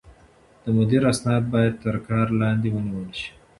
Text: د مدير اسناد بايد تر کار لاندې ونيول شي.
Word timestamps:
د 0.63 0.65
مدير 0.77 1.01
اسناد 1.11 1.43
بايد 1.53 1.73
تر 1.83 1.95
کار 2.07 2.27
لاندې 2.41 2.69
ونيول 2.71 3.09
شي. 3.19 3.29